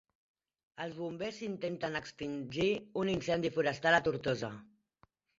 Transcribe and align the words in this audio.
Els 0.83 0.95
bombers 0.99 1.41
intenten 1.47 1.97
extingir 1.99 2.65
un 3.01 3.11
incendi 3.15 3.51
forestal 3.59 3.99
a 3.99 4.01
Tortosa. 4.09 4.49